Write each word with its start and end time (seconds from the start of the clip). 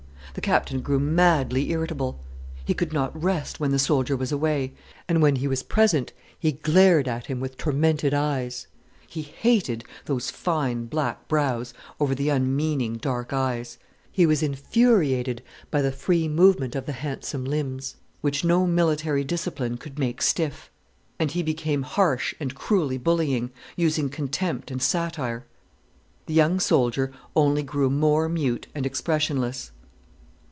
The 0.33 0.39
Captain 0.39 0.79
grew 0.79 0.97
madly 1.01 1.71
irritable. 1.71 2.17
He 2.63 2.73
could 2.73 2.93
not 2.93 3.21
rest 3.21 3.59
when 3.59 3.71
the 3.71 3.77
soldier 3.79 4.15
was 4.15 4.31
away, 4.31 4.71
and 5.09 5.21
when 5.21 5.35
he 5.35 5.45
was 5.45 5.61
present, 5.61 6.13
he 6.39 6.53
glared 6.53 7.05
at 7.05 7.25
him 7.25 7.41
with 7.41 7.57
tormented 7.57 8.13
eyes. 8.13 8.65
He 9.05 9.23
hated 9.23 9.83
those 10.05 10.29
fine, 10.31 10.85
black 10.85 11.27
brows 11.27 11.73
over 11.99 12.15
the 12.15 12.29
unmeaning, 12.29 12.95
dark 12.95 13.33
eyes, 13.33 13.77
he 14.09 14.25
was 14.25 14.41
infuriated 14.41 15.43
by 15.69 15.81
the 15.81 15.91
free 15.91 16.29
movement 16.29 16.77
of 16.77 16.85
the 16.85 16.93
handsome 16.93 17.43
limbs, 17.43 17.97
which 18.21 18.45
no 18.45 18.65
military 18.65 19.25
discipline 19.25 19.75
could 19.75 19.99
make 19.99 20.21
stiff. 20.21 20.71
And 21.19 21.31
he 21.31 21.43
became 21.43 21.81
harsh 21.83 22.33
and 22.39 22.55
cruelly 22.55 22.97
bullying, 22.97 23.51
using 23.75 24.07
contempt 24.07 24.71
and 24.71 24.81
satire. 24.81 25.43
The 26.27 26.33
young 26.33 26.61
soldier 26.61 27.11
only 27.35 27.63
grew 27.63 27.89
more 27.89 28.29
mute 28.29 28.67
and 28.73 28.85
expressionless. 28.85 29.71